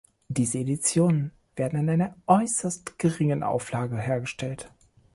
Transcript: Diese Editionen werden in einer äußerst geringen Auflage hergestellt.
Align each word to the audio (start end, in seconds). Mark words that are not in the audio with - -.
Diese 0.29 0.57
Editionen 0.57 1.29
werden 1.55 1.81
in 1.81 1.87
einer 1.91 2.15
äußerst 2.25 2.97
geringen 2.97 3.43
Auflage 3.43 3.99
hergestellt. 3.99 4.71